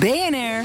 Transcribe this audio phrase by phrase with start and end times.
[0.00, 0.64] BNR,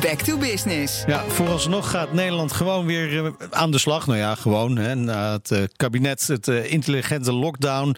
[0.00, 1.04] back to business.
[1.06, 4.06] Ja, vooralsnog gaat Nederland gewoon weer eh, aan de slag.
[4.06, 4.76] Nou ja, gewoon.
[4.76, 7.96] Hè, het eh, kabinet het eh, intelligente lockdown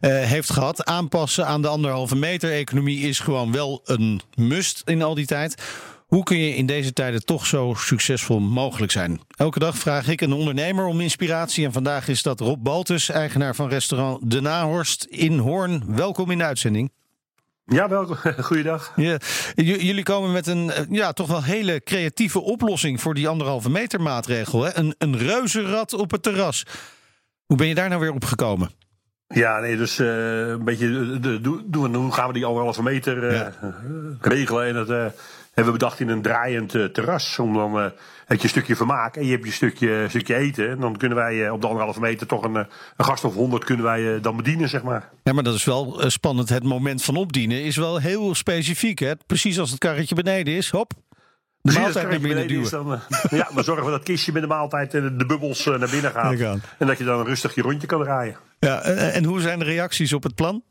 [0.00, 0.84] heeft gehad.
[0.84, 5.62] Aanpassen aan de anderhalve meter economie is gewoon wel een must in al die tijd.
[6.06, 9.20] Hoe kun je in deze tijden toch zo succesvol mogelijk zijn?
[9.36, 11.64] Elke dag vraag ik een ondernemer om inspiratie.
[11.64, 15.84] En vandaag is dat Rob Baltus, eigenaar van restaurant De Nahorst in Hoorn.
[15.86, 16.90] Welkom in de uitzending.
[17.64, 18.16] Ja, welkom.
[18.44, 18.92] Goeiedag.
[18.96, 19.16] Ja,
[19.54, 24.62] jullie komen met een ja, toch wel hele creatieve oplossing voor die anderhalve meter maatregel.
[24.62, 24.76] Hè?
[24.76, 26.66] Een, een reuzenrad op het terras.
[27.46, 28.70] Hoe ben je daar nou weer op gekomen?
[29.26, 33.46] Ja, nee, dus uh, een beetje de, doen, hoe gaan we die anderhalve meter uh,
[34.20, 34.66] regelen?
[34.66, 35.06] En dat uh,
[35.52, 37.38] hebben we bedacht in een draaiend terras.
[37.38, 37.74] Om dan
[38.26, 40.70] heb je een stukje vermaak en je hebt je stukje, stukje eten.
[40.70, 43.84] En dan kunnen wij op de anderhalve meter toch een, een gast of honderd kunnen
[43.84, 45.10] wij dan bedienen, zeg maar.
[45.22, 46.48] Ja, maar dat is wel spannend.
[46.48, 48.98] Het moment van opdienen is wel heel specifiek.
[48.98, 49.16] Hè?
[49.26, 50.92] Precies als het karretje beneden is, hop.
[51.62, 52.70] De maaltijd naar binnen duwen.
[52.70, 53.00] Dan,
[53.40, 56.58] ja, dan zorgen we dat kistje met de maaltijd en de bubbels naar binnen gaat.
[56.78, 58.36] En dat je dan rustig je rondje kan draaien.
[58.58, 60.62] Ja, en hoe zijn de reacties op het plan?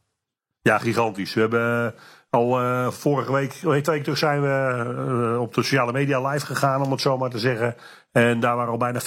[0.62, 1.34] Ja, gigantisch.
[1.34, 1.94] We hebben
[2.32, 4.86] al uh, vorige week, twee weken terug zijn we
[5.34, 7.76] uh, op de sociale media live gegaan, om het zo maar te zeggen.
[8.12, 9.00] En daar waren al bijna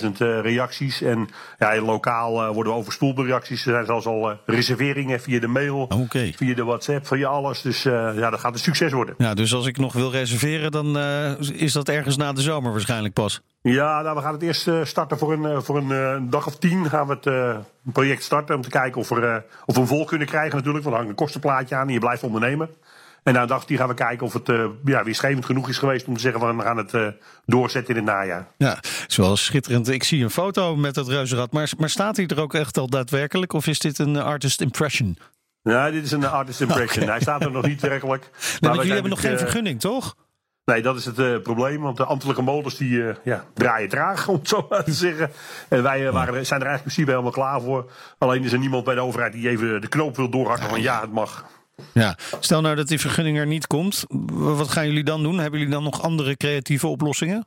[0.00, 1.02] 50.000 uh, reacties.
[1.02, 3.66] En ja, lokaal worden we overspoeld door reacties.
[3.66, 6.32] Er zijn zelfs al reserveringen via de mail, okay.
[6.36, 7.62] via de WhatsApp, via alles.
[7.62, 9.14] Dus ja, dat gaat een succes worden.
[9.18, 10.98] Ja, dus als ik nog wil reserveren, dan
[11.52, 13.40] is dat ergens na de zomer waarschijnlijk pas.
[13.62, 16.88] Ja, nou, we gaan het eerst starten voor een, voor een dag of tien.
[16.88, 20.26] Gaan we het project starten om te kijken of, er, of we een vol kunnen
[20.26, 20.84] krijgen natuurlijk.
[20.84, 22.57] Want er hangt een kostenplaatje aan en je blijft ondernemen.
[23.22, 25.78] En na een dag die gaan we kijken of het uh, ja, weerschevend genoeg is
[25.78, 27.06] geweest om te zeggen van we gaan het uh,
[27.46, 28.48] doorzetten in het najaar.
[28.56, 29.88] Ja, zoals schitterend.
[29.88, 32.88] Ik zie een foto met dat reuzenrad, maar, maar staat hij er ook echt al
[32.88, 35.18] daadwerkelijk of is dit een artist impression?
[35.62, 37.08] Ja, dit is een artist impression.
[37.08, 38.30] Hij staat er nog niet werkelijk.
[38.32, 40.14] Nee, maar jullie hebben nog geen vergunning, toch?
[40.64, 41.80] Nee, dat is het uh, probleem.
[41.80, 45.30] Want de ambtelijke motors die, uh, ja, draaien traag, om het zo maar te zeggen.
[45.68, 47.90] En wij uh, waren, zijn er eigenlijk in principe helemaal klaar voor.
[48.18, 51.00] Alleen is er niemand bij de overheid die even de knoop wil doorhakken van ja,
[51.00, 51.44] het mag.
[51.92, 54.04] Ja, stel nou dat die vergunning er niet komt.
[54.32, 55.38] Wat gaan jullie dan doen?
[55.38, 57.46] Hebben jullie dan nog andere creatieve oplossingen?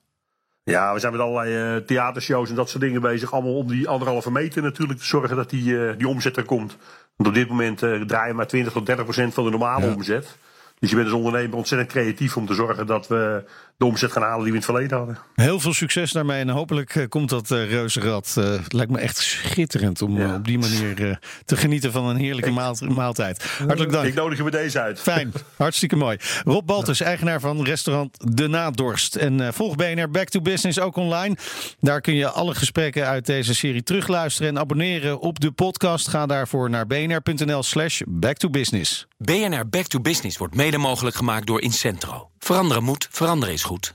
[0.64, 3.34] Ja, we zijn met allerlei theatershows en dat soort dingen bezig.
[3.34, 6.78] Allemaal om die anderhalve meter natuurlijk te zorgen dat die, die omzet er komt.
[7.16, 9.94] Want op dit moment draaien we maar 20 tot 30 procent van de normale ja.
[9.94, 10.38] omzet.
[10.82, 13.44] Dus je bent als ondernemer ontzettend creatief om te zorgen dat we
[13.78, 15.18] de omzet gaan halen die we in het verleden hadden.
[15.36, 18.36] Heel veel succes daarmee en hopelijk uh, komt dat uh, reuzenrad.
[18.38, 20.36] Uh, lijkt me echt schitterend om ja.
[20.36, 23.44] op die manier te genieten van een heerlijke ik, maaltijd.
[23.58, 24.08] Hartelijk dank.
[24.08, 25.00] Ik nodig je bij deze uit.
[25.00, 26.18] Fijn, hartstikke mooi.
[26.44, 29.16] Rob Baltus, eigenaar van restaurant De Nadorst.
[29.16, 31.36] En volg BNR Back to Business ook online.
[31.80, 36.08] Daar kun je alle gesprekken uit deze serie terugluisteren en abonneren op de podcast.
[36.08, 39.08] Ga daarvoor naar bnr.nl slash back to business.
[39.18, 42.30] BNR Back to Business wordt mogelijk gemaakt door Incentro.
[42.40, 43.90] Veranderen moet, veranderen is goed.